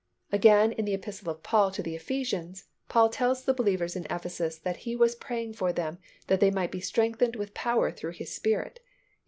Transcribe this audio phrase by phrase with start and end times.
[0.31, 4.57] Again in the Epistle of Paul to the Ephesians, Paul tells the believers in Ephesus
[4.57, 8.33] that he was praying for them that they might be strengthened with power through His
[8.33, 8.87] Spirit (Eph.